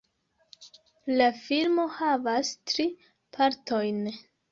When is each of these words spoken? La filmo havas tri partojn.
La 1.19 1.27
filmo 1.41 1.85
havas 1.97 2.49
tri 2.71 2.87
partojn. 3.39 4.01